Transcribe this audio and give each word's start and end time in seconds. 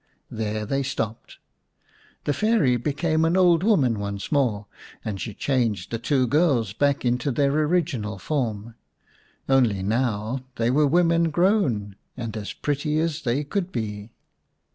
There 0.31 0.65
they 0.65 0.81
stopped. 0.81 1.37
The 2.23 2.33
Fairy 2.33 2.75
became 2.75 3.23
an 3.23 3.37
old 3.37 3.61
woman 3.61 3.99
once 3.99 4.31
more, 4.31 4.65
and 5.05 5.21
she 5.21 5.35
changed 5.35 5.91
the 5.91 5.99
two 5.99 6.25
girls 6.25 6.73
back 6.73 7.05
into 7.05 7.29
their 7.29 7.51
original 7.51 8.17
form. 8.17 8.73
Only 9.47 9.83
now 9.83 10.43
they 10.55 10.71
were 10.71 10.87
women 10.87 11.29
grown, 11.29 11.97
and 12.17 12.35
as 12.35 12.51
pretty 12.51 12.97
as 12.97 13.21
they 13.21 13.43
could 13.43 13.71
be. 13.71 14.09